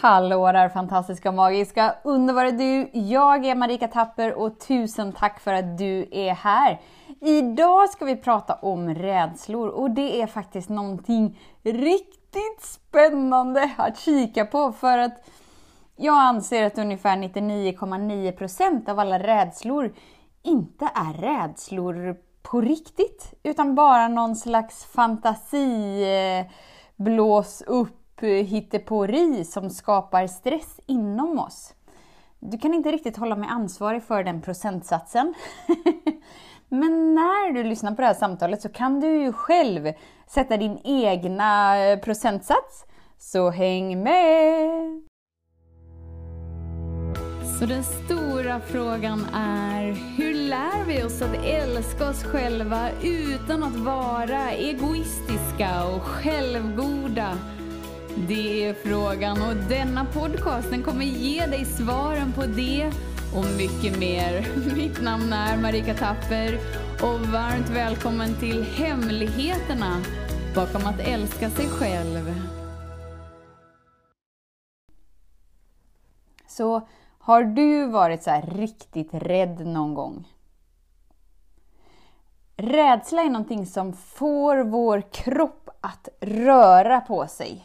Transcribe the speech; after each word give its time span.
Hallå 0.00 0.52
där 0.52 0.68
fantastiska, 0.68 1.32
magiska, 1.32 1.94
underbara 2.04 2.50
du! 2.50 2.90
Jag 2.92 3.44
är 3.44 3.54
Marika 3.54 3.88
Tapper 3.88 4.34
och 4.34 4.60
tusen 4.60 5.12
tack 5.12 5.40
för 5.40 5.52
att 5.52 5.78
du 5.78 6.08
är 6.12 6.34
här! 6.34 6.80
Idag 7.20 7.90
ska 7.90 8.04
vi 8.04 8.16
prata 8.16 8.54
om 8.54 8.94
rädslor 8.94 9.68
och 9.68 9.90
det 9.90 10.22
är 10.22 10.26
faktiskt 10.26 10.68
någonting 10.68 11.40
riktigt 11.62 12.60
spännande 12.60 13.70
att 13.76 13.98
kika 13.98 14.46
på 14.46 14.72
för 14.72 14.98
att 14.98 15.24
jag 15.96 16.18
anser 16.18 16.66
att 16.66 16.78
ungefär 16.78 17.16
99,9% 17.16 18.90
av 18.90 18.98
alla 18.98 19.18
rädslor 19.18 19.94
inte 20.42 20.88
är 20.94 21.20
rädslor 21.20 22.16
på 22.42 22.60
riktigt 22.60 23.34
utan 23.42 23.74
bara 23.74 24.08
någon 24.08 24.36
slags 24.36 24.84
fantasi 24.84 26.02
eh, 26.04 26.52
blås 26.96 27.62
upp 27.66 27.97
hittepåri 28.26 29.44
som 29.44 29.70
skapar 29.70 30.26
stress 30.26 30.80
inom 30.86 31.38
oss. 31.38 31.74
Du 32.40 32.58
kan 32.58 32.74
inte 32.74 32.92
riktigt 32.92 33.16
hålla 33.16 33.36
mig 33.36 33.48
ansvarig 33.48 34.02
för 34.02 34.24
den 34.24 34.42
procentsatsen. 34.42 35.34
Men 36.68 37.14
när 37.14 37.52
du 37.52 37.64
lyssnar 37.64 37.94
på 37.94 38.00
det 38.00 38.06
här 38.06 38.14
samtalet 38.14 38.62
så 38.62 38.68
kan 38.68 39.00
du 39.00 39.22
ju 39.22 39.32
själv 39.32 39.92
sätta 40.26 40.56
din 40.56 40.78
egna 40.84 41.78
eh, 41.78 41.98
procentsats. 41.98 42.84
Så 43.18 43.50
häng 43.50 44.02
med! 44.02 45.08
Så 47.58 47.66
den 47.66 47.84
stora 47.84 48.60
frågan 48.60 49.26
är, 49.34 49.82
hur 50.16 50.34
lär 50.34 50.84
vi 50.86 51.02
oss 51.02 51.22
att 51.22 51.44
älska 51.44 52.08
oss 52.08 52.24
själva 52.24 52.90
utan 53.02 53.62
att 53.62 53.76
vara 53.76 54.50
egoistiska 54.50 55.84
och 55.94 56.02
självgoda? 56.02 57.38
Det 58.26 58.64
är 58.64 58.74
frågan 58.74 59.42
och 59.42 59.56
denna 59.68 60.04
podcast 60.04 60.70
den 60.70 60.82
kommer 60.82 61.04
ge 61.04 61.46
dig 61.46 61.64
svaren 61.64 62.32
på 62.32 62.42
det 62.42 62.92
och 63.36 63.44
mycket 63.56 63.98
mer. 63.98 64.46
Mitt 64.76 65.02
namn 65.02 65.32
är 65.32 65.56
Marika 65.56 65.94
Tapper 65.94 66.58
och 67.02 67.20
varmt 67.20 67.68
välkommen 67.70 68.34
till 68.40 68.62
Hemligheterna 68.62 70.02
bakom 70.54 70.86
att 70.86 71.00
älska 71.00 71.50
sig 71.50 71.68
själv. 71.68 72.34
Så 76.48 76.88
har 77.18 77.42
du 77.42 77.86
varit 77.86 78.22
så 78.22 78.42
riktigt 78.48 79.14
rädd 79.14 79.66
någon 79.66 79.94
gång? 79.94 80.28
Rädsla 82.56 83.22
är 83.22 83.30
någonting 83.30 83.66
som 83.66 83.92
får 83.92 84.56
vår 84.56 85.12
kropp 85.12 85.70
att 85.80 86.08
röra 86.20 87.00
på 87.00 87.26
sig. 87.26 87.64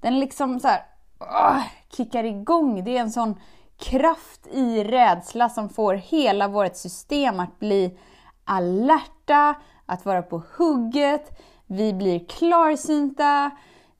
Den 0.00 0.20
liksom 0.20 0.60
så 0.60 0.68
här, 0.68 0.82
åh, 1.20 1.62
kickar 1.96 2.24
igång. 2.24 2.84
Det 2.84 2.96
är 2.96 3.00
en 3.00 3.10
sån 3.10 3.40
kraft 3.78 4.46
i 4.46 4.84
rädsla 4.84 5.48
som 5.48 5.68
får 5.68 5.94
hela 5.94 6.48
vårt 6.48 6.76
system 6.76 7.40
att 7.40 7.58
bli 7.58 7.98
alerta, 8.44 9.54
att 9.86 10.06
vara 10.06 10.22
på 10.22 10.42
hugget. 10.56 11.42
Vi 11.66 11.92
blir 11.92 12.26
klarsynta. 12.26 13.50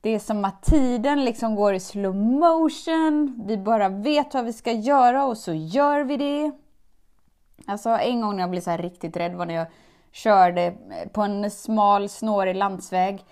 Det 0.01 0.11
är 0.11 0.19
som 0.19 0.45
att 0.45 0.63
tiden 0.63 1.25
liksom 1.25 1.55
går 1.55 1.75
i 1.75 1.81
slow 1.81 2.15
motion. 2.17 3.45
Vi 3.47 3.57
bara 3.57 3.89
vet 3.89 4.35
vad 4.35 4.45
vi 4.45 4.53
ska 4.53 4.73
göra 4.73 5.25
och 5.25 5.39
så 5.39 5.53
gör 5.53 6.01
vi 6.01 6.17
det. 6.17 6.53
Alltså 7.67 7.91
en 7.91 8.21
gång 8.21 8.37
när 8.37 8.43
jag 8.43 8.51
blev 8.51 8.61
så 8.61 8.77
riktigt 8.77 9.17
rädd 9.17 9.35
var 9.35 9.47
när 9.47 9.55
jag 9.55 9.67
körde 10.13 10.75
på 11.13 11.23
en 11.23 11.51
smal 11.51 12.09
snårig 12.09 12.57
landsväg 12.57 13.25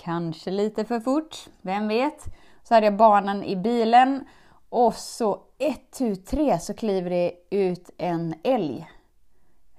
kanske 0.00 0.50
lite 0.50 0.84
för 0.84 1.00
fort, 1.00 1.48
vem 1.62 1.88
vet? 1.88 2.24
Så 2.62 2.74
hade 2.74 2.86
jag 2.86 2.96
barnen 2.96 3.44
i 3.44 3.56
bilen 3.56 4.24
och 4.68 4.94
så 4.94 5.42
ett, 5.58 5.90
tu, 5.90 6.16
tre 6.16 6.58
så 6.58 6.74
kliver 6.74 7.10
det 7.10 7.32
ut 7.50 7.90
en 7.98 8.34
älg. 8.42 8.90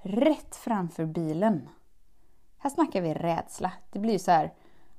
Rätt 0.01 0.55
framför 0.55 1.05
bilen. 1.05 1.69
Här 2.57 2.69
snackar 2.69 3.01
vi 3.01 3.13
rädsla. 3.13 3.71
Det 3.91 3.99
blir 3.99 4.17
så 4.17 4.31
här 4.31 4.53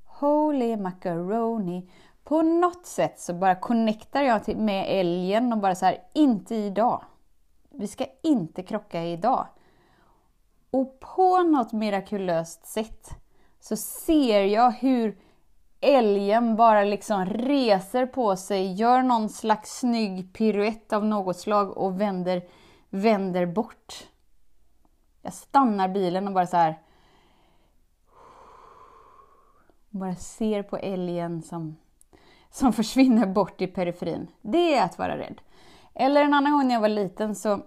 Holy 0.05 0.77
macaroni. 0.77 1.91
På 2.25 2.43
något 2.43 2.87
sätt 2.87 3.21
så 3.21 3.35
bara 3.35 3.55
connectar 3.55 4.23
jag 4.23 4.57
med 4.57 4.87
älgen 4.89 5.53
och 5.53 5.59
bara 5.59 5.75
så 5.75 5.87
här, 5.87 5.99
inte 6.13 6.55
idag. 6.55 7.05
Vi 7.71 7.87
ska 7.87 8.07
inte 8.23 8.63
krocka 8.63 9.05
idag. 9.05 9.47
Och 10.71 11.01
på 11.01 11.43
något 11.43 11.73
mirakulöst 11.73 12.67
sätt 12.67 13.22
så 13.63 13.77
ser 13.77 14.45
jag 14.45 14.71
hur 14.71 15.19
älgen 15.81 16.57
bara 16.57 16.85
liksom 16.85 17.27
reser 17.27 18.07
på 18.07 18.37
sig, 18.37 18.73
gör 18.73 19.03
någon 19.03 19.29
slags 19.29 19.79
snygg 19.79 20.33
piruett 20.33 20.93
av 20.93 21.05
något 21.05 21.37
slag 21.37 21.77
och 21.77 22.01
vänder, 22.01 22.43
vänder 22.91 23.47
bort. 23.47 24.09
Jag 25.23 25.33
stannar 25.33 25.89
bilen 25.89 26.29
och 26.29 26.35
bara 26.35 26.47
så 26.47 26.57
här. 26.57 26.81
Bara 29.91 30.15
ser 30.15 30.63
på 30.63 30.77
älgen 30.77 31.43
som, 31.43 31.77
som 32.51 32.73
försvinner 32.73 33.27
bort 33.27 33.61
i 33.61 33.67
periferin. 33.67 34.29
Det 34.41 34.75
är 34.75 34.85
att 34.85 34.99
vara 34.99 35.19
rädd. 35.19 35.41
Eller 35.95 36.25
en 36.25 36.35
annan 36.35 36.53
gång 36.53 36.69
när 36.69 36.75
jag 36.75 36.81
var 36.81 36.89
liten 36.89 37.35
så, 37.35 37.61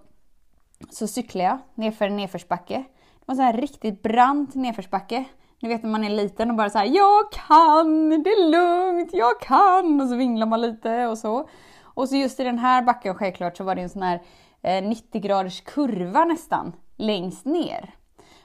så 0.90 1.08
cyklade 1.08 1.48
jag 1.48 1.58
nerför 1.74 2.06
en 2.06 2.16
nedförsbacke. 2.16 2.84
Det 3.18 3.24
var 3.26 3.34
en 3.34 3.40
här 3.40 3.52
riktigt 3.52 4.02
brant 4.02 4.54
nedförsbacke. 4.54 5.24
Ni 5.60 5.68
vet 5.68 5.82
när 5.82 5.90
man 5.90 6.04
är 6.04 6.10
liten 6.10 6.50
och 6.50 6.56
bara 6.56 6.70
så 6.70 6.78
här, 6.78 6.86
jag 6.86 7.32
kan, 7.32 8.08
det 8.22 8.30
är 8.30 8.50
lugnt, 8.50 9.10
jag 9.12 9.40
kan! 9.40 10.00
Och 10.00 10.08
så 10.08 10.16
vinglar 10.16 10.46
man 10.46 10.60
lite 10.60 11.06
och 11.06 11.18
så. 11.18 11.48
Och 11.82 12.08
så 12.08 12.16
just 12.16 12.40
i 12.40 12.44
den 12.44 12.58
här 12.58 12.82
backen 12.82 13.14
självklart 13.14 13.56
så 13.56 13.64
var 13.64 13.74
det 13.74 13.82
en 13.82 13.88
sån 13.88 14.02
här 14.02 14.22
eh, 14.62 14.84
90 14.84 15.20
graders 15.20 15.60
kurva 15.60 16.24
nästan, 16.24 16.72
längst 16.96 17.44
ner. 17.44 17.94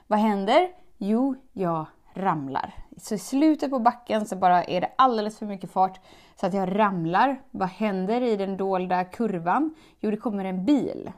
Vad 0.06 0.18
händer? 0.18 0.68
Jo, 0.98 1.34
jag 1.52 1.86
ramlar. 2.14 2.74
Så 2.96 3.14
i 3.14 3.18
slutet 3.18 3.70
på 3.70 3.78
backen 3.78 4.26
så 4.26 4.36
bara 4.36 4.64
är 4.64 4.80
det 4.80 4.92
alldeles 4.98 5.38
för 5.38 5.46
mycket 5.46 5.70
fart 5.70 6.00
så 6.40 6.46
att 6.46 6.54
jag 6.54 6.78
ramlar. 6.78 7.42
Vad 7.50 7.68
händer 7.68 8.20
i 8.20 8.36
den 8.36 8.56
dolda 8.56 9.04
kurvan? 9.04 9.74
Jo, 10.00 10.10
det 10.10 10.16
kommer 10.16 10.44
en 10.44 10.64
bil. 10.64 11.12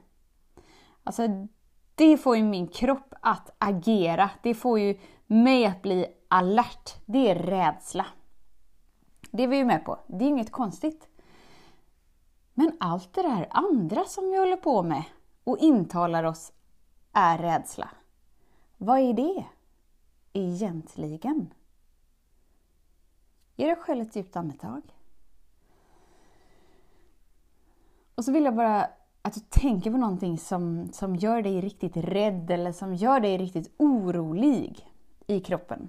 Alltså, 1.04 1.22
det 1.94 2.16
får 2.16 2.36
ju 2.36 2.42
min 2.42 2.68
kropp 2.68 3.14
att 3.20 3.54
agera. 3.58 4.30
Det 4.42 4.54
får 4.54 4.80
ju 4.80 4.98
mig 5.26 5.66
att 5.66 5.82
bli 5.82 6.06
alert, 6.28 6.96
det 7.06 7.30
är 7.30 7.34
rädsla. 7.34 8.06
Det 9.30 9.42
är 9.42 9.48
vi 9.48 9.56
ju 9.56 9.64
med 9.64 9.84
på. 9.84 9.98
Det 10.06 10.24
är 10.24 10.28
inget 10.28 10.52
konstigt. 10.52 11.08
Men 12.54 12.76
allt 12.80 13.14
det 13.14 13.22
där 13.22 13.48
andra 13.50 14.04
som 14.04 14.30
vi 14.30 14.38
håller 14.38 14.56
på 14.56 14.82
med 14.82 15.04
och 15.44 15.58
intalar 15.58 16.24
oss 16.24 16.52
är 17.12 17.38
rädsla. 17.38 17.90
Vad 18.76 18.98
är 18.98 19.12
det 19.12 19.44
egentligen? 20.32 21.54
Ge 23.56 23.66
dig 23.66 23.76
själv 23.76 24.02
ett 24.02 24.16
djupt 24.16 24.36
andetag. 24.36 24.82
Och 28.14 28.24
så 28.24 28.32
vill 28.32 28.44
jag 28.44 28.56
bara 28.56 28.88
att 29.22 29.34
du 29.34 29.40
tänker 29.40 29.90
på 29.90 29.96
någonting 29.96 30.38
som, 30.38 30.88
som 30.92 31.16
gör 31.16 31.42
dig 31.42 31.60
riktigt 31.60 31.96
rädd 31.96 32.50
eller 32.50 32.72
som 32.72 32.94
gör 32.94 33.20
dig 33.20 33.38
riktigt 33.38 33.74
orolig 33.76 34.93
i 35.26 35.40
kroppen. 35.40 35.88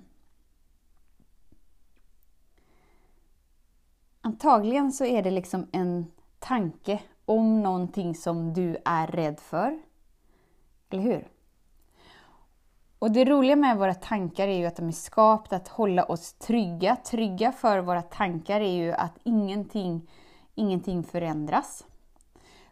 Antagligen 4.22 4.91
så 4.91 5.06
är 5.06 5.23
det 5.23 5.31
liksom 5.31 5.68
en 5.72 6.12
tanke 6.40 7.01
om 7.25 7.63
någonting 7.63 8.16
som 8.16 8.53
du 8.53 8.78
är 8.85 9.07
rädd 9.07 9.40
för. 9.40 9.79
Eller 10.90 11.03
hur? 11.03 11.28
Och 13.00 13.12
det 13.12 13.25
roliga 13.25 13.56
med 13.56 13.78
våra 13.78 13.94
tankar 13.94 14.47
är 14.47 14.57
ju 14.57 14.66
att 14.66 14.75
de 14.75 14.88
är 14.88 14.91
skapta 14.91 15.56
att 15.56 15.67
hålla 15.67 16.03
oss 16.03 16.34
trygga. 16.34 16.96
Trygga 16.96 17.52
för 17.52 17.79
våra 17.79 18.02
tankar 18.02 18.62
är 18.62 18.73
ju 18.73 18.91
att 18.91 19.17
ingenting, 19.23 20.09
ingenting 20.56 21.03
förändras. 21.03 21.85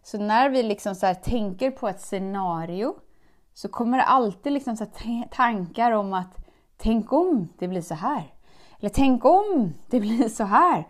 Så 0.03 0.17
när 0.17 0.49
vi 0.49 0.63
liksom 0.63 0.95
så 0.95 1.15
tänker 1.23 1.71
på 1.71 1.87
ett 1.87 2.01
scenario 2.01 2.95
så 3.53 3.69
kommer 3.69 3.97
det 3.97 4.03
alltid 4.03 4.53
liksom 4.53 4.77
så 4.77 4.85
tankar 5.31 5.91
om 5.91 6.13
att 6.13 6.42
Tänk 6.83 7.13
om 7.13 7.49
det 7.59 7.67
blir 7.67 7.81
så 7.81 7.93
här. 7.93 8.33
Eller 8.79 8.89
tänk 8.89 9.25
om 9.25 9.73
det 9.89 9.99
blir 9.99 10.29
så 10.29 10.43
här. 10.43 10.87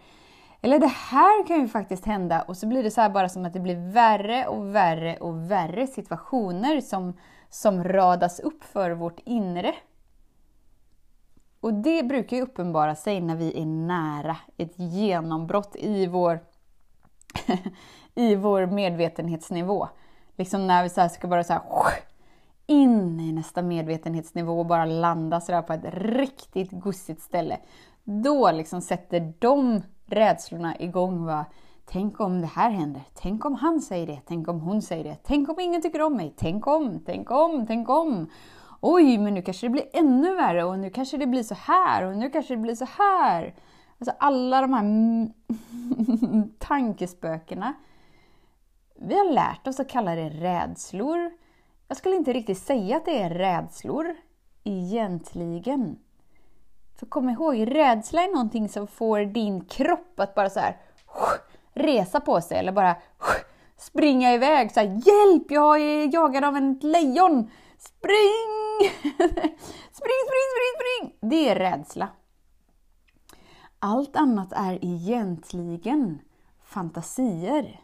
Eller 0.62 0.80
det 0.80 0.88
här 0.88 1.48
kan 1.48 1.60
ju 1.60 1.68
faktiskt 1.68 2.06
hända 2.06 2.42
och 2.42 2.58
så 2.58 2.68
blir 2.68 2.84
det 2.84 2.92
så 2.92 3.02
här 3.02 3.10
bara 3.10 3.30
som 3.30 3.46
att 3.46 3.54
det 3.54 3.60
blir 3.60 3.92
värre 3.92 4.48
och 4.48 4.76
värre 4.76 5.18
och 5.18 5.52
värre 5.52 5.88
situationer 5.88 6.82
som, 6.82 7.18
som 7.50 7.84
radas 7.84 8.40
upp 8.40 8.64
för 8.64 8.92
vårt 8.92 9.20
inre. 9.26 9.76
Och 11.60 11.74
det 11.74 12.04
brukar 12.04 12.38
ju 12.38 12.44
uppenbara 12.44 12.96
sig 12.96 13.22
när 13.22 13.36
vi 13.36 13.62
är 13.62 13.66
nära 13.66 14.38
ett 14.58 14.80
genombrott 14.80 15.76
i 15.76 16.08
vår, 16.08 16.40
i 18.16 18.36
vår 18.36 18.66
medvetenhetsnivå. 18.66 19.88
Liksom 20.36 20.68
när 20.68 20.84
vi 20.84 20.90
så 20.90 21.10
ska 21.10 21.28
bara 21.28 21.44
så 21.44 21.54
här, 21.54 21.62
in 22.66 23.20
i 23.20 23.32
nästa 23.32 23.62
medvetenhetsnivå 23.62 24.60
och 24.60 24.66
bara 24.66 24.86
landa 24.86 25.42
sådär 25.42 25.62
på 25.62 25.74
ett 25.74 25.94
riktigt 25.94 26.72
gussigt 26.72 27.22
ställe. 27.22 27.60
Då 28.04 28.52
liksom 28.52 28.82
sätter 28.82 29.34
de 29.40 29.82
rädslorna 30.06 30.80
igång. 30.80 31.26
Va? 31.26 31.46
Tänk 31.86 32.20
om 32.20 32.42
det 32.42 32.48
här 32.48 32.70
händer. 32.70 33.02
Tänk 33.14 33.46
om 33.46 33.56
han 33.56 33.82
säger 33.82 34.08
det. 34.08 34.22
Tänk 34.26 34.48
om 34.48 34.60
hon 34.60 34.82
säger 34.82 35.04
det. 35.04 35.18
Tänk 35.24 35.50
om 35.50 35.60
ingen 35.60 35.82
tycker 35.82 36.02
om 36.02 36.16
mig. 36.16 36.34
Tänk 36.38 36.68
om, 36.68 37.00
tänk 37.06 37.32
om, 37.32 37.68
tänk 37.68 37.90
om. 37.90 38.30
Oj, 38.82 39.18
men 39.18 39.34
nu 39.34 39.42
kanske 39.42 39.66
det 39.66 39.72
blir 39.72 39.90
ännu 39.94 40.36
värre 40.36 40.64
och 40.64 40.80
nu 40.80 40.90
kanske 40.90 41.18
det 41.18 41.28
blir 41.28 41.44
så 41.44 41.56
här 41.56 42.06
och 42.06 42.18
nu 42.18 42.30
kanske 42.30 42.54
det 42.56 42.62
blir 42.62 42.76
så 42.76 42.88
här. 42.98 43.56
Alltså 44.00 44.16
alla 44.20 44.62
de 44.62 44.74
här 44.74 44.84
tankespökena. 46.60 47.74
Vi 48.96 49.18
har 49.18 49.34
lärt 49.34 49.68
oss 49.68 49.80
att 49.80 49.90
kalla 49.90 50.16
det 50.16 50.30
rädslor. 50.30 51.32
Jag 51.94 51.98
skulle 51.98 52.16
inte 52.16 52.34
riktigt 52.34 52.58
säga 52.58 52.98
att 52.98 53.06
det 53.06 53.22
är 53.22 53.30
rädslor, 53.30 54.16
egentligen. 54.64 56.00
För 57.00 57.06
kom 57.06 57.30
ihåg, 57.30 57.76
rädsla 57.76 58.24
är 58.24 58.32
någonting 58.32 58.70
som 58.70 58.88
får 58.88 59.20
din 59.20 59.66
kropp 59.66 60.20
att 60.20 60.36
bara 60.36 60.50
så 60.50 60.60
här 60.60 60.78
resa 61.74 62.20
på 62.20 62.42
sig 62.42 62.58
eller 62.58 62.72
bara 62.72 62.96
springa 63.78 64.34
iväg. 64.34 64.72
Så 64.72 64.80
här, 64.80 64.88
Hjälp! 64.88 65.52
Jag 65.52 65.82
är 65.82 66.14
jagad 66.14 66.44
av 66.44 66.56
en 66.56 66.80
lejon! 66.82 67.50
Spring! 67.78 68.90
spring, 69.92 70.22
spring, 70.30 70.48
spring, 70.54 70.74
spring! 70.76 71.30
Det 71.30 71.50
är 71.50 71.56
rädsla. 71.56 72.08
Allt 73.80 74.16
annat 74.16 74.54
är 74.54 74.86
egentligen 74.86 76.20
fantasier. 76.64 77.83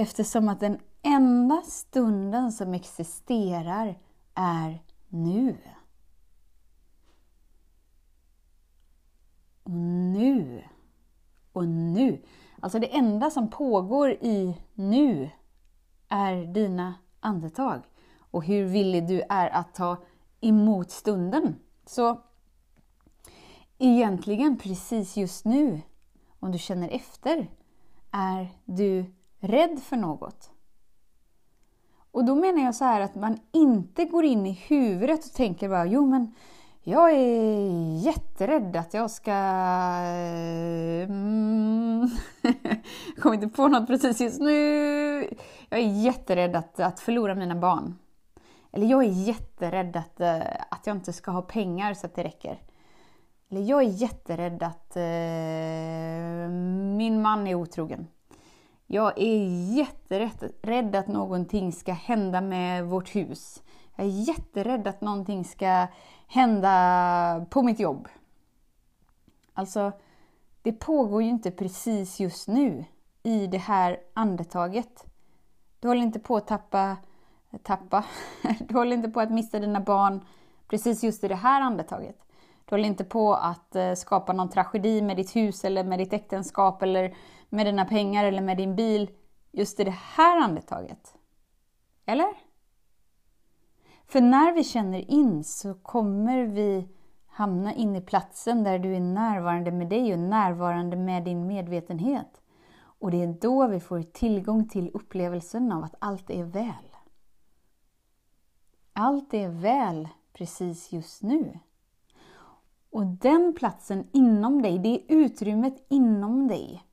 Eftersom 0.00 0.48
att 0.48 0.60
den 0.60 0.78
enda 1.02 1.62
stunden 1.62 2.52
som 2.52 2.74
existerar 2.74 3.98
är 4.34 4.82
nu. 5.08 5.58
Och 9.62 9.70
nu. 9.70 10.64
Och 11.52 11.68
nu. 11.68 12.22
Alltså 12.60 12.78
det 12.78 12.96
enda 12.96 13.30
som 13.30 13.50
pågår 13.50 14.10
i 14.10 14.56
nu 14.74 15.30
är 16.08 16.44
dina 16.44 16.94
andetag 17.20 17.82
och 18.18 18.44
hur 18.44 18.64
villig 18.64 19.08
du 19.08 19.22
är 19.28 19.50
att 19.50 19.74
ta 19.74 19.96
emot 20.40 20.90
stunden. 20.90 21.56
Så 21.86 22.20
egentligen 23.78 24.58
precis 24.58 25.16
just 25.16 25.44
nu, 25.44 25.80
om 26.38 26.52
du 26.52 26.58
känner 26.58 26.88
efter, 26.88 27.50
är 28.10 28.48
du 28.64 29.19
rädd 29.40 29.82
för 29.82 29.96
något. 29.96 30.50
Och 32.12 32.24
då 32.24 32.34
menar 32.34 32.62
jag 32.64 32.74
så 32.74 32.84
här 32.84 33.00
att 33.00 33.14
man 33.14 33.38
inte 33.52 34.04
går 34.04 34.24
in 34.24 34.46
i 34.46 34.52
huvudet 34.52 35.24
och 35.24 35.32
tänker 35.32 35.68
bara 35.68 35.86
jo 35.86 36.06
men 36.06 36.34
jag 36.82 37.10
är 37.10 37.96
jätterädd 37.96 38.76
att 38.76 38.94
jag 38.94 39.10
ska... 39.10 39.32
Mm. 41.08 42.08
jag 43.14 43.22
kommer 43.22 43.34
inte 43.34 43.48
på 43.48 43.68
något 43.68 43.86
precis 43.86 44.20
just 44.20 44.40
nu. 44.40 44.54
Jag 45.68 45.80
är 45.80 46.02
jätterädd 46.02 46.56
att, 46.56 46.80
att 46.80 47.00
förlora 47.00 47.34
mina 47.34 47.54
barn. 47.54 47.98
Eller 48.72 48.86
jag 48.86 49.04
är 49.04 49.08
jätterädd 49.08 49.96
att, 49.96 50.20
eh, 50.20 50.40
att 50.70 50.86
jag 50.86 50.96
inte 50.96 51.12
ska 51.12 51.30
ha 51.30 51.42
pengar 51.42 51.94
så 51.94 52.06
att 52.06 52.14
det 52.14 52.24
räcker. 52.24 52.58
Eller 53.50 53.60
jag 53.60 53.82
är 53.82 53.88
jätterädd 53.88 54.62
att 54.62 54.96
uh, 54.96 56.50
min 56.96 57.22
man 57.22 57.46
är 57.46 57.54
otrogen. 57.54 58.06
Jag 58.92 59.18
är 59.18 59.72
jätterädd 59.76 60.96
att 60.96 61.08
någonting 61.08 61.72
ska 61.72 61.92
hända 61.92 62.40
med 62.40 62.86
vårt 62.86 63.16
hus. 63.16 63.62
Jag 63.96 64.06
är 64.06 64.10
jätterädd 64.10 64.86
att 64.86 65.00
någonting 65.00 65.44
ska 65.44 65.86
hända 66.26 67.46
på 67.50 67.62
mitt 67.62 67.80
jobb. 67.80 68.08
Alltså, 69.54 69.92
det 70.62 70.72
pågår 70.72 71.22
ju 71.22 71.28
inte 71.28 71.50
precis 71.50 72.20
just 72.20 72.48
nu 72.48 72.84
i 73.22 73.46
det 73.46 73.58
här 73.58 73.96
andetaget. 74.14 75.04
Du 75.80 75.88
håller 75.88 76.02
inte 76.02 76.18
på 76.18 76.36
att 76.36 76.46
tappa, 76.46 76.96
tappa, 77.62 78.04
du 78.58 78.74
håller 78.74 78.96
inte 78.96 79.10
på 79.10 79.20
att 79.20 79.30
mista 79.30 79.58
dina 79.58 79.80
barn 79.80 80.24
precis 80.68 81.02
just 81.02 81.24
i 81.24 81.28
det 81.28 81.34
här 81.34 81.60
andetaget. 81.60 82.16
Du 82.64 82.74
håller 82.74 82.88
inte 82.88 83.04
på 83.04 83.34
att 83.34 83.76
eh, 83.76 83.94
skapa 83.94 84.32
någon 84.32 84.48
tragedi 84.48 85.02
med 85.02 85.16
ditt 85.16 85.36
hus 85.36 85.64
eller 85.64 85.84
med 85.84 85.98
ditt 85.98 86.12
äktenskap 86.12 86.82
eller 86.82 87.14
med 87.50 87.66
dina 87.66 87.84
pengar 87.84 88.24
eller 88.24 88.42
med 88.42 88.56
din 88.56 88.76
bil 88.76 89.10
just 89.52 89.80
i 89.80 89.84
det 89.84 89.96
här 89.96 90.40
andetaget. 90.40 91.14
Eller? 92.06 92.28
För 94.06 94.20
när 94.20 94.52
vi 94.52 94.64
känner 94.64 95.10
in 95.10 95.44
så 95.44 95.74
kommer 95.74 96.42
vi 96.42 96.88
hamna 97.26 97.74
in 97.74 97.96
i 97.96 98.00
platsen 98.00 98.64
där 98.64 98.78
du 98.78 98.94
är 98.94 99.00
närvarande 99.00 99.72
med 99.72 99.88
dig 99.88 100.12
och 100.12 100.18
närvarande 100.18 100.96
med 100.96 101.24
din 101.24 101.46
medvetenhet. 101.46 102.42
Och 102.82 103.10
det 103.10 103.22
är 103.22 103.36
då 103.40 103.66
vi 103.66 103.80
får 103.80 104.02
tillgång 104.02 104.68
till 104.68 104.90
upplevelsen 104.94 105.72
av 105.72 105.84
att 105.84 105.94
allt 105.98 106.30
är 106.30 106.44
väl. 106.44 106.96
Allt 108.92 109.34
är 109.34 109.48
väl 109.48 110.08
precis 110.32 110.92
just 110.92 111.22
nu. 111.22 111.58
Och 112.90 113.06
den 113.06 113.54
platsen 113.54 114.08
inom 114.12 114.62
dig, 114.62 114.78
det 114.78 115.02
utrymmet 115.08 115.86
inom 115.88 116.48
dig, 116.48 116.84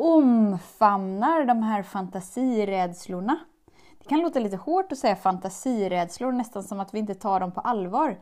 omfamnar 0.00 1.44
de 1.44 1.62
här 1.62 1.82
fantasirädslorna. 1.82 3.38
Det 3.98 4.08
kan 4.08 4.20
låta 4.20 4.40
lite 4.40 4.56
hårt 4.56 4.92
att 4.92 4.98
säga 4.98 5.16
fantasirädslor, 5.16 6.32
nästan 6.32 6.62
som 6.62 6.80
att 6.80 6.94
vi 6.94 6.98
inte 6.98 7.14
tar 7.14 7.40
dem 7.40 7.52
på 7.52 7.60
allvar. 7.60 8.18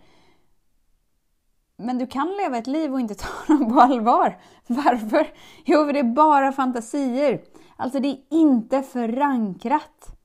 Men 1.76 1.98
du 1.98 2.06
kan 2.06 2.36
leva 2.42 2.58
ett 2.58 2.66
liv 2.66 2.92
och 2.92 3.00
inte 3.00 3.14
ta 3.46 3.54
dem 3.54 3.72
på 3.72 3.80
allvar. 3.80 4.38
Varför? 4.66 5.26
Jo, 5.64 5.84
för 5.86 5.92
det 5.92 5.98
är 5.98 6.14
bara 6.14 6.52
fantasier. 6.52 7.40
Alltså, 7.76 8.00
det 8.00 8.08
är 8.08 8.18
inte 8.30 8.82
förankrat 8.82 10.18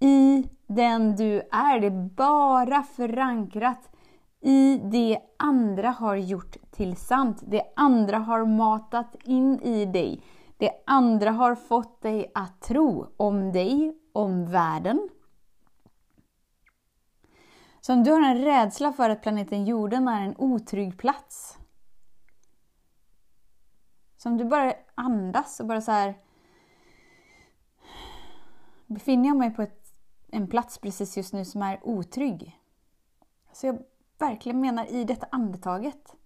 i 0.00 0.48
den 0.66 1.16
du 1.16 1.40
är. 1.52 1.80
Det 1.80 1.86
är 1.86 2.08
bara 2.08 2.82
förankrat 2.82 3.90
i 4.40 4.80
det 4.84 5.18
andra 5.36 5.90
har 5.90 6.16
gjort 6.16 6.56
till 6.70 6.96
sant. 6.96 7.42
Det 7.46 7.62
andra 7.76 8.18
har 8.18 8.44
matat 8.44 9.16
in 9.24 9.60
i 9.60 9.84
dig. 9.84 10.22
Det 10.58 10.82
andra 10.86 11.30
har 11.30 11.54
fått 11.54 12.02
dig 12.02 12.32
att 12.34 12.60
tro 12.60 13.14
om 13.16 13.52
dig, 13.52 13.98
om 14.12 14.50
världen. 14.50 15.08
Så 17.80 17.92
om 17.92 18.04
du 18.04 18.10
har 18.12 18.22
en 18.22 18.44
rädsla 18.44 18.92
för 18.92 19.10
att 19.10 19.22
planeten 19.22 19.64
jorden 19.64 20.08
är 20.08 20.22
en 20.22 20.34
otrygg 20.38 20.98
plats. 20.98 21.58
Så 24.16 24.28
om 24.28 24.36
du 24.36 24.44
bara 24.44 24.74
andas 24.94 25.60
och 25.60 25.66
bara 25.66 25.80
så 25.80 25.92
här. 25.92 26.14
Befinner 28.86 29.28
jag 29.28 29.36
mig 29.36 29.50
på 29.50 29.62
ett, 29.62 29.92
en 30.28 30.48
plats 30.48 30.78
precis 30.78 31.16
just 31.16 31.32
nu 31.32 31.44
som 31.44 31.62
är 31.62 31.80
otrygg? 31.86 32.60
Så 33.52 33.66
jag 33.66 33.78
verkligen 34.18 34.60
menar 34.60 34.86
i 34.86 35.04
detta 35.04 35.26
andetaget. 35.30 36.16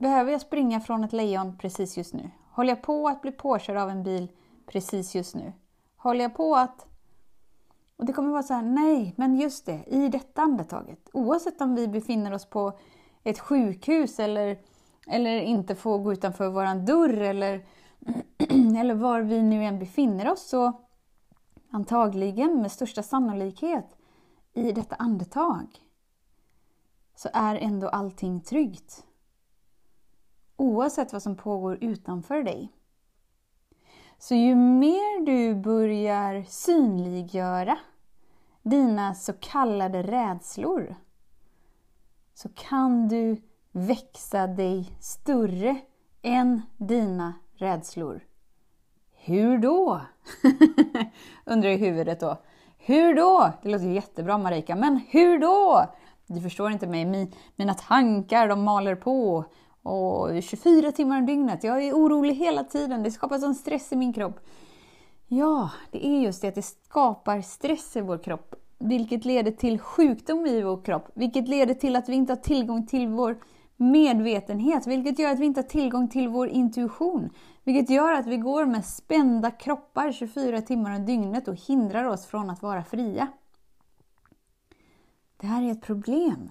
Behöver 0.00 0.32
jag 0.32 0.40
springa 0.40 0.80
från 0.80 1.04
ett 1.04 1.12
lejon 1.12 1.58
precis 1.58 1.96
just 1.96 2.14
nu? 2.14 2.30
Håller 2.50 2.70
jag 2.70 2.82
på 2.82 3.08
att 3.08 3.22
bli 3.22 3.32
påkörd 3.32 3.76
av 3.76 3.90
en 3.90 4.02
bil 4.02 4.28
precis 4.66 5.14
just 5.14 5.34
nu? 5.34 5.52
Håller 5.96 6.24
jag 6.24 6.36
på 6.36 6.56
att... 6.56 6.86
Och 7.96 8.06
det 8.06 8.12
kommer 8.12 8.30
vara 8.30 8.42
så 8.42 8.54
här, 8.54 8.62
nej, 8.62 9.14
men 9.16 9.34
just 9.34 9.66
det, 9.66 9.84
i 9.86 10.08
detta 10.08 10.42
andetaget. 10.42 11.08
Oavsett 11.12 11.60
om 11.60 11.74
vi 11.74 11.88
befinner 11.88 12.32
oss 12.32 12.50
på 12.50 12.78
ett 13.22 13.38
sjukhus 13.38 14.20
eller, 14.20 14.58
eller 15.06 15.40
inte 15.40 15.74
får 15.74 15.98
gå 15.98 16.12
utanför 16.12 16.48
våran 16.48 16.84
dörr 16.84 17.20
eller, 17.20 17.66
eller 18.80 18.94
var 18.94 19.20
vi 19.20 19.42
nu 19.42 19.64
än 19.64 19.78
befinner 19.78 20.32
oss 20.32 20.48
så 20.48 20.72
antagligen 21.70 22.62
med 22.62 22.72
största 22.72 23.02
sannolikhet 23.02 23.96
i 24.52 24.72
detta 24.72 24.96
andetag 24.96 25.66
så 27.14 27.28
är 27.32 27.56
ändå 27.56 27.88
allting 27.88 28.40
tryggt. 28.40 29.06
Oavsett 30.60 31.12
vad 31.12 31.22
som 31.22 31.36
pågår 31.36 31.78
utanför 31.80 32.42
dig. 32.42 32.72
Så 34.18 34.34
ju 34.34 34.54
mer 34.54 35.26
du 35.26 35.54
börjar 35.54 36.42
synliggöra 36.48 37.78
dina 38.62 39.14
så 39.14 39.32
kallade 39.32 40.02
rädslor 40.02 40.94
så 42.34 42.48
kan 42.48 43.08
du 43.08 43.42
växa 43.72 44.46
dig 44.46 44.96
större 45.00 45.76
än 46.22 46.62
dina 46.76 47.34
rädslor. 47.54 48.20
Hur 49.12 49.58
då? 49.58 50.00
Undrar 51.44 51.70
i 51.70 51.76
huvudet 51.76 52.20
då. 52.20 52.36
Hur 52.78 53.14
då? 53.14 53.52
Det 53.62 53.68
låter 53.68 53.86
jättebra 53.86 54.38
Marika, 54.38 54.76
men 54.76 55.00
hur 55.08 55.38
då? 55.38 55.86
Du 56.26 56.40
förstår 56.40 56.70
inte 56.70 56.86
mig, 56.86 57.32
mina 57.56 57.74
tankar 57.74 58.48
de 58.48 58.62
maler 58.62 58.94
på. 58.94 59.44
Och 59.82 60.42
24 60.42 60.92
timmar 60.92 61.18
om 61.18 61.26
dygnet, 61.26 61.64
jag 61.64 61.82
är 61.84 61.92
orolig 61.92 62.34
hela 62.34 62.64
tiden, 62.64 63.02
det 63.02 63.10
skapar 63.10 63.38
sån 63.38 63.54
stress 63.54 63.92
i 63.92 63.96
min 63.96 64.12
kropp. 64.12 64.40
Ja, 65.26 65.70
det 65.90 66.06
är 66.06 66.20
just 66.20 66.42
det 66.42 66.48
att 66.48 66.54
det 66.54 66.62
skapar 66.62 67.40
stress 67.40 67.96
i 67.96 68.00
vår 68.00 68.18
kropp, 68.18 68.54
vilket 68.78 69.24
leder 69.24 69.50
till 69.50 69.78
sjukdom 69.78 70.46
i 70.46 70.62
vår 70.62 70.84
kropp, 70.84 71.08
vilket 71.14 71.48
leder 71.48 71.74
till 71.74 71.96
att 71.96 72.08
vi 72.08 72.14
inte 72.14 72.32
har 72.32 72.40
tillgång 72.40 72.86
till 72.86 73.08
vår 73.08 73.38
medvetenhet, 73.76 74.86
vilket 74.86 75.18
gör 75.18 75.32
att 75.32 75.38
vi 75.38 75.46
inte 75.46 75.60
har 75.60 75.68
tillgång 75.68 76.08
till 76.08 76.28
vår 76.28 76.48
intuition. 76.48 77.30
Vilket 77.64 77.90
gör 77.90 78.12
att 78.12 78.26
vi 78.26 78.36
går 78.36 78.66
med 78.66 78.84
spända 78.84 79.50
kroppar 79.50 80.12
24 80.12 80.60
timmar 80.60 80.96
om 80.96 81.06
dygnet 81.06 81.48
och 81.48 81.54
hindrar 81.54 82.04
oss 82.04 82.26
från 82.26 82.50
att 82.50 82.62
vara 82.62 82.84
fria. 82.84 83.28
Det 85.36 85.46
här 85.46 85.62
är 85.62 85.72
ett 85.72 85.82
problem. 85.82 86.50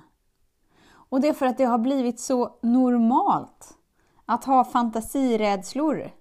Och 1.09 1.21
det 1.21 1.27
är 1.27 1.33
för 1.33 1.45
att 1.45 1.57
det 1.57 1.63
har 1.63 1.77
blivit 1.77 2.19
så 2.19 2.59
normalt 2.61 3.77
att 4.25 4.45
ha 4.45 4.65
fantasirädslor. 4.65 6.11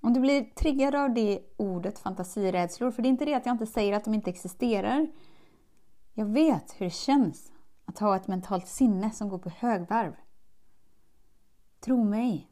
Om 0.00 0.12
du 0.12 0.20
blir 0.20 0.44
triggad 0.44 0.94
av 0.94 1.14
det 1.14 1.40
ordet, 1.56 1.98
fantasirädslor, 1.98 2.90
för 2.90 3.02
det 3.02 3.08
är 3.08 3.10
inte 3.10 3.24
det 3.24 3.34
att 3.34 3.46
jag 3.46 3.54
inte 3.54 3.66
säger 3.66 3.96
att 3.96 4.04
de 4.04 4.14
inte 4.14 4.30
existerar. 4.30 5.12
Jag 6.12 6.26
vet 6.26 6.80
hur 6.80 6.86
det 6.86 6.90
känns 6.90 7.52
att 7.84 7.98
ha 7.98 8.16
ett 8.16 8.26
mentalt 8.26 8.68
sinne 8.68 9.10
som 9.10 9.28
går 9.28 9.38
på 9.38 9.50
högvarv. 9.50 10.14
Tro 11.80 12.04
mig. 12.04 12.50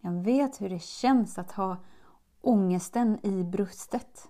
Jag 0.00 0.12
vet 0.12 0.60
hur 0.60 0.68
det 0.68 0.82
känns 0.82 1.38
att 1.38 1.52
ha 1.52 1.76
ångesten 2.40 3.26
i 3.26 3.44
bröstet. 3.44 4.28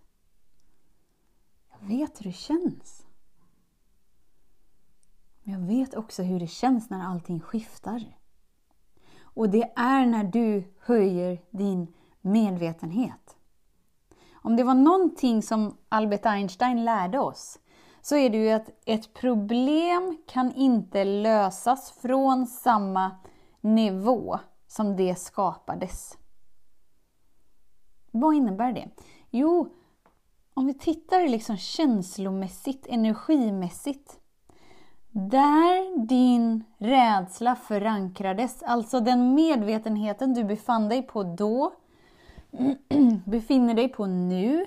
Jag 1.71 1.89
vet 1.89 2.21
hur 2.21 2.25
det 2.25 2.37
känns. 2.37 3.04
Men 5.45 5.55
jag 5.55 5.69
vet 5.69 5.95
också 5.95 6.23
hur 6.23 6.41
det 6.41 6.47
känns 6.47 6.91
när 6.91 7.05
allting 7.05 7.41
skiftar. 7.41 8.17
Och 9.23 9.51
det 9.51 9.73
är 9.77 10.07
när 10.07 10.25
du 10.25 10.75
höjer 10.81 11.43
din 11.51 11.95
medvetenhet. 12.21 13.37
Om 14.35 14.57
det 14.57 14.65
var 14.65 14.75
någonting 14.75 15.43
som 15.43 15.77
Albert 15.89 16.27
Einstein 16.27 16.85
lärde 16.85 17.19
oss 17.19 17.59
så 18.03 18.17
är 18.17 18.31
det 18.31 18.39
ju 18.39 18.51
att 18.51 18.71
ett 18.85 19.15
problem 19.15 20.17
kan 20.27 20.53
inte 20.55 21.05
lösas 21.05 21.93
från 21.93 22.47
samma 22.47 23.11
nivå 23.61 24.39
som 24.67 24.97
det 24.97 25.19
skapades. 25.19 26.19
Vad 28.11 28.35
innebär 28.35 28.73
det? 28.73 28.91
Jo, 29.31 29.75
om 30.55 30.67
vi 30.67 30.75
tittar 30.75 31.29
liksom 31.29 31.57
känslomässigt, 31.57 32.87
energimässigt. 32.87 34.21
Där 35.17 36.07
din 36.07 36.65
rädsla 36.79 37.57
förankrades, 37.57 38.63
alltså 38.63 39.01
den 39.01 39.35
medvetenheten 39.35 40.35
du 40.35 40.45
befann 40.45 40.89
dig 40.89 41.03
på 41.03 41.23
då, 41.23 41.73
befinner 43.25 43.75
dig 43.75 43.89
på 43.89 44.07
nu. 44.07 44.67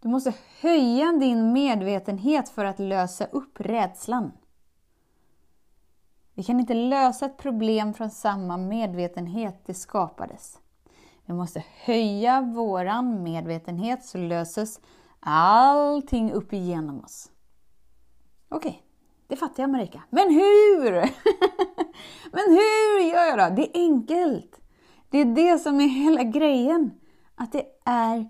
Du 0.00 0.08
måste 0.08 0.34
höja 0.60 1.12
din 1.12 1.52
medvetenhet 1.52 2.48
för 2.48 2.64
att 2.64 2.78
lösa 2.78 3.24
upp 3.24 3.60
rädslan. 3.60 4.32
Vi 6.34 6.42
kan 6.42 6.60
inte 6.60 6.74
lösa 6.74 7.26
ett 7.26 7.36
problem 7.36 7.94
från 7.94 8.10
samma 8.10 8.56
medvetenhet 8.56 9.62
det 9.66 9.74
skapades. 9.74 10.58
Vi 11.24 11.34
måste 11.34 11.64
höja 11.84 12.40
våran 12.40 13.22
medvetenhet 13.22 14.04
så 14.04 14.18
löses 14.18 14.80
allting 15.20 16.32
upp 16.32 16.52
igenom 16.52 17.04
oss. 17.04 17.30
Okej, 18.48 18.70
okay, 18.70 18.82
det 19.26 19.36
fattar 19.36 19.62
jag 19.62 19.70
Marika. 19.70 20.02
Men 20.10 20.30
hur? 20.30 20.92
Men 22.32 22.44
hur 22.48 23.10
gör 23.12 23.26
jag 23.26 23.38
då? 23.38 23.56
Det 23.56 23.76
är 23.76 23.80
enkelt. 23.82 24.60
Det 25.10 25.18
är 25.18 25.24
det 25.24 25.58
som 25.58 25.80
är 25.80 25.88
hela 25.88 26.22
grejen. 26.22 26.90
Att 27.34 27.52
det 27.52 27.64
är 27.84 28.28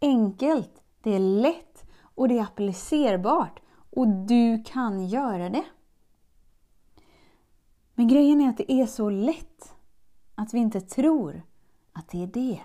enkelt, 0.00 0.82
det 1.02 1.14
är 1.14 1.18
lätt 1.18 1.84
och 2.14 2.28
det 2.28 2.38
är 2.38 2.42
applicerbart. 2.42 3.60
Och 3.90 4.08
du 4.08 4.62
kan 4.66 5.06
göra 5.06 5.48
det. 5.48 5.64
Men 7.94 8.08
grejen 8.08 8.40
är 8.40 8.48
att 8.48 8.56
det 8.56 8.72
är 8.72 8.86
så 8.86 9.10
lätt 9.10 9.74
att 10.34 10.54
vi 10.54 10.58
inte 10.58 10.80
tror 10.80 11.42
att 11.92 12.08
det 12.08 12.22
är 12.22 12.26
det. 12.26 12.60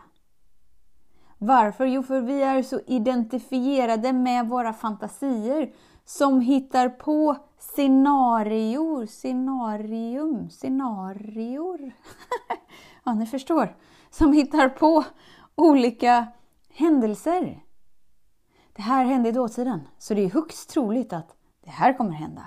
Varför? 1.38 1.86
Jo, 1.86 2.04
för 2.04 2.22
vi 2.22 2.42
är 2.42 2.64
så 2.64 2.80
identifierade 2.88 4.14
med 4.14 4.50
våra 4.50 4.74
fantasier 4.74 5.74
som 6.10 6.42
hittar 6.42 6.90
på 6.90 7.38
scenarior, 7.58 9.06
scenarium, 9.06 10.50
scenarior. 10.50 11.92
ja, 13.04 13.14
ni 13.14 13.26
förstår. 13.26 13.76
Som 14.10 14.34
hittar 14.34 14.70
på 14.70 15.04
olika 15.56 16.28
händelser. 16.70 17.64
Det 18.74 18.82
här 18.82 19.06
hände 19.06 19.30
i 19.30 19.32
dåtiden, 19.32 19.88
så 19.98 20.14
det 20.14 20.22
är 20.22 20.30
högst 20.30 20.70
troligt 20.70 21.14
att 21.14 21.36
det 21.64 21.70
här 21.70 21.94
kommer 21.94 22.12
hända. 22.12 22.46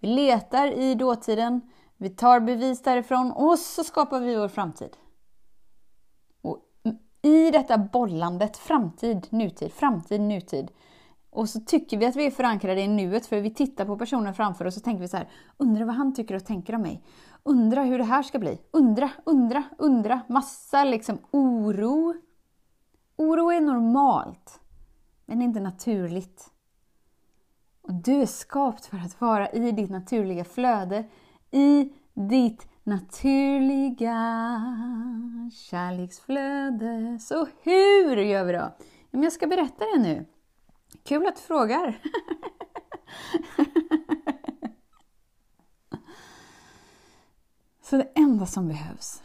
Vi 0.00 0.08
letar 0.08 0.66
i 0.66 0.94
dåtiden, 0.94 1.60
vi 1.96 2.10
tar 2.10 2.40
bevis 2.40 2.82
därifrån 2.82 3.32
och 3.32 3.58
så 3.58 3.84
skapar 3.84 4.20
vi 4.20 4.36
vår 4.36 4.48
framtid. 4.48 4.96
Och 6.42 6.58
I 7.22 7.50
detta 7.50 7.78
bollandet, 7.78 8.56
framtid, 8.56 9.26
nutid, 9.30 9.72
framtid, 9.72 10.20
nutid. 10.20 10.70
Och 11.36 11.48
så 11.48 11.60
tycker 11.60 11.96
vi 11.96 12.06
att 12.06 12.16
vi 12.16 12.26
är 12.26 12.30
förankrade 12.30 12.80
i 12.80 12.88
nuet 12.88 13.26
för 13.26 13.40
vi 13.40 13.50
tittar 13.50 13.84
på 13.84 13.96
personen 13.96 14.34
framför 14.34 14.64
oss 14.64 14.76
och 14.76 14.80
så 14.80 14.84
tänker 14.84 15.02
vi 15.02 15.08
så 15.08 15.16
här, 15.16 15.28
undrar 15.56 15.84
vad 15.84 15.94
han 15.94 16.14
tycker 16.14 16.34
och 16.34 16.44
tänker 16.44 16.74
om 16.74 16.82
mig. 16.82 17.02
Undra 17.42 17.82
hur 17.82 17.98
det 17.98 18.04
här 18.04 18.22
ska 18.22 18.38
bli. 18.38 18.58
Undra, 18.70 19.10
undra, 19.24 19.62
undra. 19.78 20.20
Massa 20.28 20.84
liksom 20.84 21.18
oro. 21.30 22.14
Oro 23.16 23.50
är 23.50 23.60
normalt, 23.60 24.60
men 25.26 25.42
inte 25.42 25.60
naturligt. 25.60 26.50
Och 27.82 27.94
du 27.94 28.12
är 28.22 28.26
skapt 28.26 28.86
för 28.86 28.96
att 28.96 29.20
vara 29.20 29.50
i 29.50 29.72
ditt 29.72 29.90
naturliga 29.90 30.44
flöde, 30.44 31.04
i 31.50 31.92
ditt 32.14 32.68
naturliga 32.84 34.12
kärleksflöde. 35.52 37.18
Så 37.20 37.46
hur 37.62 38.16
gör 38.16 38.44
vi 38.44 38.52
då? 38.52 38.76
jag 39.10 39.32
ska 39.32 39.46
berätta 39.46 39.84
det 39.94 40.02
nu. 40.02 40.26
Kul 41.04 41.26
att 41.26 41.36
du 41.36 41.42
frågar! 41.42 42.02
Så 47.82 47.96
det 47.96 48.12
enda 48.14 48.46
som 48.46 48.68
behövs 48.68 49.22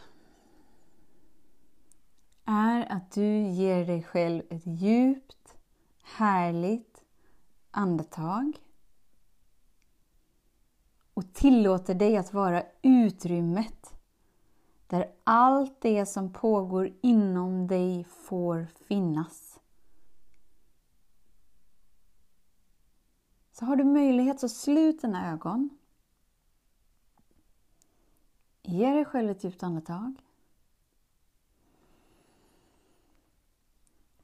är 2.44 2.92
att 2.92 3.12
du 3.12 3.40
ger 3.48 3.86
dig 3.86 4.02
själv 4.02 4.42
ett 4.50 4.66
djupt, 4.66 5.56
härligt 6.02 7.04
andetag 7.70 8.52
och 11.14 11.34
tillåter 11.34 11.94
dig 11.94 12.16
att 12.16 12.32
vara 12.32 12.62
utrymmet 12.82 13.94
där 14.86 15.10
allt 15.24 15.80
det 15.80 16.06
som 16.06 16.32
pågår 16.32 16.92
inom 17.00 17.66
dig 17.66 18.04
får 18.04 18.66
finnas. 18.88 19.51
Så 23.62 23.66
har 23.66 23.76
du 23.76 23.84
möjlighet 23.84 24.40
så 24.40 24.48
slut 24.48 25.02
dina 25.02 25.32
ögon. 25.32 25.70
Ge 28.62 28.92
dig 28.92 29.04
själv 29.04 29.30
ett 29.30 29.44
djupt 29.44 29.62
andetag. 29.62 30.14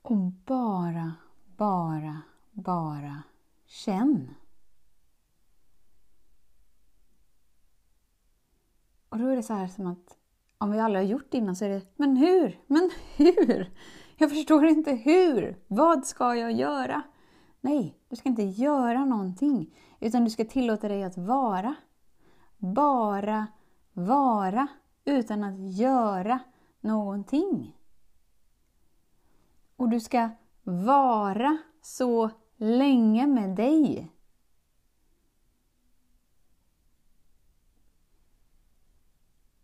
Och 0.03 0.17
bara, 0.45 1.15
bara, 1.57 2.23
bara 2.53 3.23
känn. 3.67 4.35
Och 9.09 9.19
då 9.19 9.27
är 9.27 9.37
det 9.37 9.43
så 9.43 9.55
här 9.55 9.69
som 9.69 9.87
att 9.87 10.17
om 10.59 10.71
vi 10.71 10.81
aldrig 10.81 11.05
har 11.05 11.11
gjort 11.11 11.31
det 11.31 11.39
innan 11.39 11.57
så 11.57 11.65
är 11.65 11.69
det 11.69 11.87
Men 11.97 12.17
hur? 12.17 12.61
Men 12.67 12.91
hur? 13.17 13.73
Jag 14.17 14.31
förstår 14.31 14.67
inte 14.67 14.93
hur. 14.93 15.59
Vad 15.67 16.07
ska 16.07 16.35
jag 16.35 16.53
göra? 16.53 17.03
Nej, 17.61 17.99
du 18.09 18.17
ska 18.17 18.29
inte 18.29 18.43
göra 18.43 19.05
någonting. 19.05 19.75
Utan 20.01 20.25
du 20.25 20.31
ska 20.31 20.45
tillåta 20.45 20.89
dig 20.89 21.05
att 21.05 21.17
vara. 21.17 21.75
Bara 22.57 23.47
vara 23.93 24.69
utan 25.05 25.45
att 25.45 25.73
göra 25.73 26.41
någonting. 26.81 27.77
Och 29.77 29.89
du 29.89 30.01
ska 30.01 30.31
vara 30.63 31.59
så 31.83 32.31
länge 32.57 33.27
med 33.27 33.57
dig. 33.57 34.13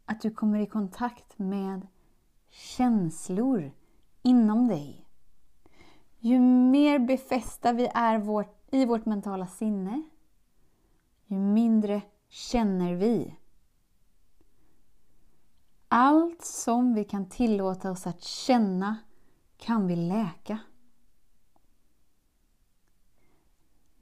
Att 0.04 0.20
du 0.20 0.30
kommer 0.30 0.58
i 0.58 0.66
kontakt 0.66 1.38
med 1.38 1.86
känslor 2.48 3.72
inom 4.22 4.68
dig. 4.68 5.03
Ju 6.26 6.40
mer 6.40 6.99
befästa 6.99 7.73
vi 7.73 7.90
är 7.95 8.19
vårt, 8.19 8.57
i 8.71 8.85
vårt 8.85 9.07
mentala 9.07 9.47
sinne, 9.47 10.02
ju 11.26 11.38
mindre 11.38 12.02
känner 12.28 12.95
vi. 12.95 13.37
Allt 15.88 16.45
som 16.45 16.95
vi 16.95 17.04
kan 17.04 17.28
tillåta 17.28 17.90
oss 17.90 18.07
att 18.07 18.23
känna 18.23 18.97
kan 19.57 19.87
vi 19.87 19.97
läka. 19.97 20.59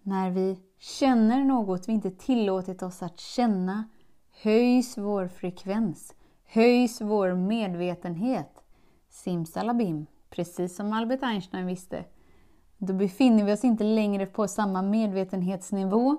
När 0.03 0.31
vi 0.31 0.61
känner 0.79 1.45
något 1.45 1.89
vi 1.89 1.93
inte 1.93 2.11
tillåtit 2.11 2.83
oss 2.83 3.03
att 3.03 3.21
känna 3.21 3.89
höjs 4.43 4.99
vår 4.99 5.29
frekvens, 5.29 6.15
höjs 6.45 7.01
vår 7.01 7.35
medvetenhet. 7.35 8.65
Simsalabim, 9.09 10.07
precis 10.31 10.77
som 10.77 10.93
Albert 10.93 11.23
Einstein 11.23 11.67
visste. 11.67 12.05
Då 12.85 12.93
befinner 12.93 13.45
vi 13.45 13.53
oss 13.53 13.65
inte 13.65 13.85
längre 13.85 14.27
på 14.27 14.49
samma 14.49 14.83
medvetenhetsnivå 14.83 16.17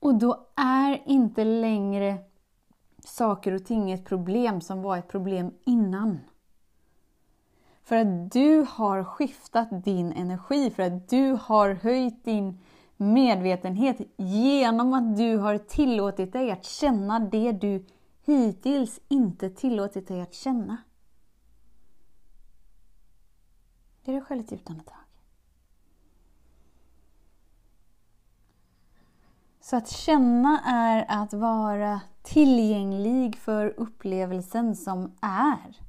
och 0.00 0.14
då 0.14 0.46
är 0.56 1.02
inte 1.06 1.44
längre 1.44 2.18
saker 3.04 3.52
och 3.52 3.64
ting 3.64 3.90
ett 3.92 4.04
problem 4.04 4.60
som 4.60 4.82
var 4.82 4.96
ett 4.96 5.08
problem 5.08 5.52
innan. 5.64 6.18
För 7.82 7.96
att 7.96 8.32
du 8.32 8.66
har 8.68 9.04
skiftat 9.04 9.84
din 9.84 10.12
energi, 10.12 10.70
för 10.70 10.82
att 10.82 11.08
du 11.08 11.38
har 11.40 11.74
höjt 11.74 12.24
din 12.24 12.58
medvetenhet 12.96 13.96
genom 14.16 14.94
att 14.94 15.16
du 15.16 15.36
har 15.36 15.58
tillåtit 15.58 16.32
dig 16.32 16.50
att 16.50 16.64
känna 16.64 17.18
det 17.18 17.52
du 17.52 17.84
hittills 18.24 19.00
inte 19.08 19.50
tillåtit 19.50 20.08
dig 20.08 20.20
att 20.20 20.34
känna. 20.34 20.76
Det 24.04 24.10
är 24.10 24.14
det 24.14 24.20
själv 24.20 24.40
ett 24.40 24.52
djupt 24.52 24.70
andetag. 24.70 25.05
Så 29.70 29.76
att 29.76 29.88
känna 29.88 30.60
är 30.64 31.04
att 31.08 31.32
vara 31.32 32.00
tillgänglig 32.22 33.36
för 33.36 33.74
upplevelsen 33.76 34.76
som 34.76 35.12
är. 35.20 35.80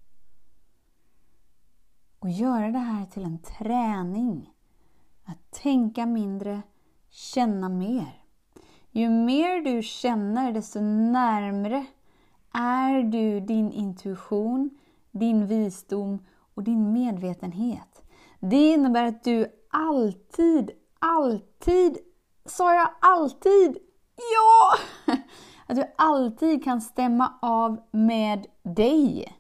Och 2.20 2.30
göra 2.30 2.72
det 2.72 2.80
här 2.80 3.06
till 3.06 3.24
en 3.24 3.40
träning. 3.40 4.50
Att 5.26 5.52
tänka 5.52 6.06
mindre, 6.06 6.62
känna 7.10 7.70
mer. 7.70 8.22
Ju 8.92 9.10
mer 9.10 9.62
du 9.62 9.84
känner, 9.84 10.52
desto 10.52 10.80
närmre 11.12 11.86
är 12.54 13.04
du 13.04 13.40
din 13.40 13.72
intuition, 13.72 14.70
din 15.12 15.48
visdom 15.48 16.26
och 16.54 16.64
din 16.64 16.94
medvetenhet. 16.94 18.04
Det 18.40 18.74
innebär 18.74 19.04
att 19.04 19.24
du 19.24 19.48
alltid, 19.70 20.72
alltid, 21.00 21.98
sa 22.48 22.74
jag 22.76 22.90
alltid? 23.02 23.78
Ja! 24.16 24.78
Att 25.68 25.76
du 25.76 25.94
alltid 25.98 26.64
kan 26.64 26.82
stämma 26.82 27.34
av 27.42 27.80
med 27.92 28.48
dig. 28.64 29.34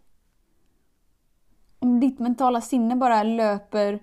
Om 1.80 2.00
ditt 2.00 2.20
mentala 2.20 2.62
sinne 2.62 2.96
bara 2.96 3.24
löper 3.24 4.00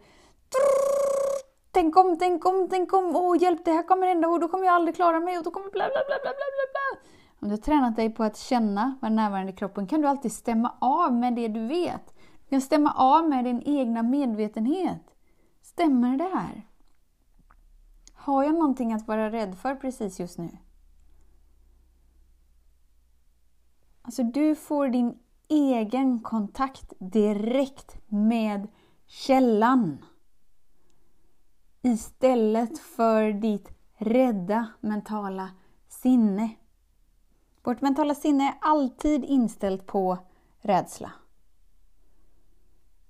Tänk 1.75 1.97
om, 1.97 2.17
tänk 2.19 2.47
om, 2.47 2.69
tänk 2.71 2.93
om, 2.93 3.17
åh 3.17 3.43
hjälp, 3.43 3.65
det 3.65 3.73
här 3.73 3.83
kommer 3.83 4.07
hända 4.07 4.29
och 4.29 4.41
då 4.41 4.49
kommer 4.49 4.65
jag 4.65 4.75
aldrig 4.75 4.95
klara 4.95 5.21
mig 5.21 5.39
och 5.39 5.45
då 5.45 5.51
kommer 5.51 5.71
bla 5.71 5.85
bla 5.85 6.01
bla 6.07 6.17
bla 6.23 6.33
bla 6.33 6.67
bla. 6.73 7.01
Om 7.41 7.49
du 7.49 7.53
har 7.53 7.63
tränat 7.63 7.97
dig 7.97 8.11
på 8.11 8.25
att 8.25 8.37
känna, 8.37 8.99
vad 9.03 9.13
närvarande 9.13 9.53
i 9.53 9.57
kroppen, 9.57 9.87
kan 9.87 10.01
du 10.01 10.09
alltid 10.09 10.33
stämma 10.33 10.75
av 10.81 11.15
med 11.15 11.35
det 11.35 11.49
du 11.49 11.67
vet. 11.67 12.15
Du 12.45 12.51
kan 12.51 12.61
stämma 12.61 12.93
av 12.97 13.29
med 13.29 13.45
din 13.45 13.63
egna 13.67 14.03
medvetenhet. 14.03 15.03
Stämmer 15.63 16.17
det 16.17 16.31
här? 16.35 16.67
Har 18.25 18.45
jag 18.45 18.55
någonting 18.55 18.93
att 18.93 19.09
vara 19.09 19.31
rädd 19.31 19.59
för 19.59 19.75
precis 19.75 20.21
just 20.21 20.39
nu? 20.39 20.49
Alltså 24.03 24.23
du 24.23 24.55
får 24.55 24.89
din 24.89 25.19
egen 25.49 26.21
kontakt 26.23 26.93
direkt 26.99 27.97
med 28.07 28.69
källan. 29.07 30.05
Istället 31.83 32.79
för 32.79 33.33
ditt 33.33 33.69
rädda 33.97 34.67
mentala 34.81 35.51
sinne. 35.89 36.51
Vårt 37.63 37.81
mentala 37.81 38.15
sinne 38.15 38.45
är 38.49 38.55
alltid 38.61 39.25
inställt 39.25 39.87
på 39.87 40.19
rädsla. 40.61 41.13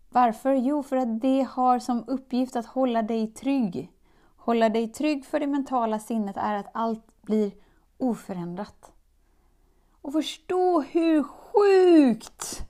Varför? 0.08 0.54
Jo, 0.54 0.82
för 0.82 0.96
att 0.96 1.20
det 1.20 1.42
har 1.42 1.78
som 1.78 2.04
uppgift 2.06 2.56
att 2.56 2.66
hålla 2.66 3.02
dig 3.02 3.26
trygg. 3.26 3.93
Hålla 4.44 4.68
dig 4.68 4.88
trygg 4.88 5.24
för 5.24 5.40
det 5.40 5.46
mentala 5.46 5.98
sinnet 5.98 6.36
är 6.36 6.54
att 6.54 6.70
allt 6.72 7.22
blir 7.22 7.52
oförändrat. 7.98 8.92
Och 10.02 10.12
förstå 10.12 10.80
hur 10.80 11.22
sjukt 11.22 12.66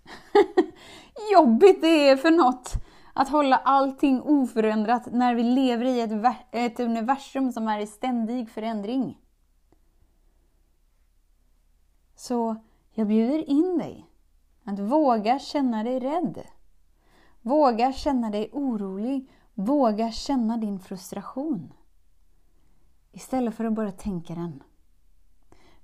jobbigt 1.33 1.81
det 1.81 2.09
är 2.09 2.17
för 2.17 2.31
något 2.31 2.73
att 3.13 3.29
hålla 3.29 3.57
allting 3.57 4.23
oförändrat 4.23 5.13
när 5.13 5.35
vi 5.35 5.43
lever 5.43 5.85
i 5.85 6.01
ett, 6.01 6.37
ett 6.51 6.81
universum 6.81 7.53
som 7.53 7.69
är 7.69 7.79
i 7.81 7.87
ständig 7.87 8.51
förändring. 8.51 9.21
Så 12.17 12.57
jag 12.93 13.07
bjuder 13.07 13.51
in 13.51 13.79
dig 13.79 14.07
att 14.65 14.79
våga 14.79 15.39
känna 15.39 15.85
dig 15.85 16.01
rädd. 16.01 16.43
Våga 17.43 17.93
känna 17.93 18.31
dig 18.31 18.51
orolig. 18.53 19.31
Våga 19.55 20.13
känna 20.13 20.57
din 20.57 20.81
frustration. 20.81 21.73
Istället 23.13 23.55
för 23.55 23.65
att 23.65 23.73
bara 23.73 23.93
tänka 23.93 24.35
den. 24.35 24.63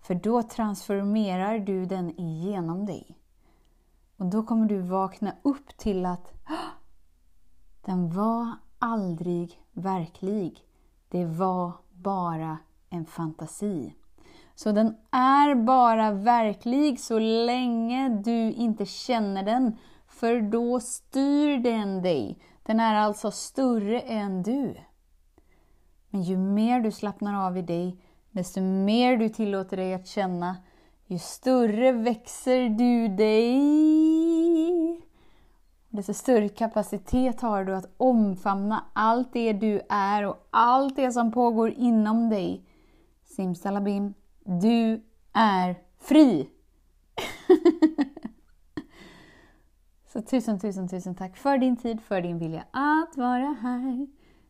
För 0.01 0.15
då 0.15 0.43
transformerar 0.43 1.59
du 1.59 1.87
den 1.87 2.21
igenom 2.21 2.87
dig. 2.87 3.19
Och 4.17 4.27
då 4.27 4.43
kommer 4.43 4.67
du 4.67 4.81
vakna 4.81 5.33
upp 5.43 5.77
till 5.77 6.07
att 6.07 6.33
den 7.85 8.11
var 8.11 8.53
aldrig 8.79 9.63
verklig. 9.73 10.65
Det 11.09 11.25
var 11.25 11.73
bara 11.91 12.59
en 12.89 13.07
fantasi. 13.07 13.95
Så 14.55 14.73
den 14.73 14.97
är 15.11 15.55
bara 15.55 16.11
verklig 16.11 17.01
så 17.01 17.19
länge 17.19 18.09
du 18.09 18.53
inte 18.53 18.87
känner 18.87 19.43
den, 19.43 19.77
för 20.07 20.41
då 20.41 20.81
styr 20.81 21.59
den 21.59 22.03
dig. 22.03 22.39
Den 22.71 22.81
är 22.81 22.95
alltså 22.95 23.31
större 23.31 24.01
än 24.01 24.43
du. 24.43 24.75
Men 26.11 26.23
ju 26.23 26.37
mer 26.37 26.81
du 26.81 26.91
slappnar 26.91 27.47
av 27.47 27.59
i 27.59 27.63
dig, 27.63 27.97
desto 28.31 28.61
mer 28.61 29.17
du 29.17 29.29
tillåter 29.29 29.77
dig 29.77 29.95
att 29.95 30.07
känna, 30.07 30.57
ju 31.07 31.19
större 31.19 31.93
växer 31.93 32.69
du 32.69 33.09
dig. 33.09 33.61
Desto 35.89 36.15
större 36.15 36.49
kapacitet 36.49 37.41
har 37.41 37.65
du 37.65 37.77
att 37.77 37.95
omfamna 37.97 38.85
allt 38.93 39.33
det 39.33 39.53
du 39.53 39.81
är 39.89 40.27
och 40.27 40.49
allt 40.51 40.97
det 40.97 41.13
som 41.13 41.33
pågår 41.33 41.71
inom 41.71 42.29
dig. 42.29 42.65
Simsalabim, 43.25 44.15
du 44.45 45.05
är 45.33 45.77
fri! 45.99 46.49
Så 50.12 50.23
tusen, 50.23 50.59
tusen, 50.59 50.88
tusen 50.88 51.14
tack 51.14 51.37
för 51.37 51.59
din 51.59 51.77
tid, 51.77 52.01
för 52.01 52.20
din 52.20 52.38
vilja 52.38 52.64
att 52.70 53.16
vara 53.16 53.57
här. 53.61 54.07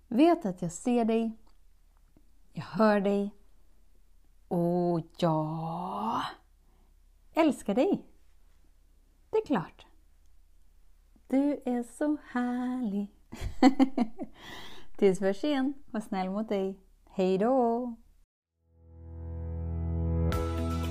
Vet 0.09 0.47
att 0.47 0.63
jag 0.63 0.73
ser 0.73 1.05
dig, 1.05 1.33
jag 2.53 2.63
hör 2.63 3.01
dig 3.01 3.35
och 4.49 5.01
jag 5.19 6.21
älskar 7.35 7.75
dig. 7.75 8.07
Det 9.31 9.37
är 9.37 9.47
klart. 9.47 9.87
Du 11.27 11.61
är 11.65 11.83
så 11.83 12.17
härlig. 12.31 13.09
Tills 14.97 15.21
vi 15.21 15.27
hörs 15.27 15.45
igen. 15.45 15.75
var 15.91 16.01
snäll 16.01 16.31
mot 16.31 16.49
dig. 16.49 16.81
Hej 17.11 17.39
då! 17.39 17.95